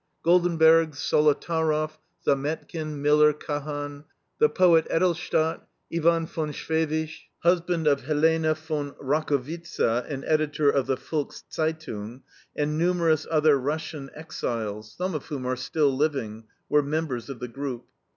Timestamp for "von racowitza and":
8.55-10.25